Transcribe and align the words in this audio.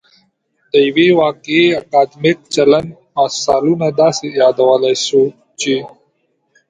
د 0.71 0.73
یو 0.87 0.99
واقعي 1.23 1.65
اکادمیک 1.83 2.37
چلند 2.53 2.89
مثالونه 3.15 3.87
داسې 4.01 4.25
يادولای 4.41 4.95
شو 5.05 5.23
چې 5.59 5.75